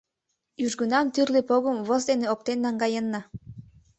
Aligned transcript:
Южгунам 0.65 1.05
тӱрлӧ 1.13 1.41
погым 1.49 1.77
воз 1.87 2.01
дене 2.09 2.25
оптен 2.33 2.59
наҥгаенна. 2.65 3.21